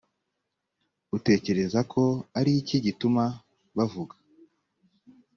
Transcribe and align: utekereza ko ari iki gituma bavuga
utekereza 1.17 1.79
ko 1.91 2.03
ari 2.39 2.51
iki 2.61 2.77
gituma 2.85 3.23
bavuga 3.75 4.15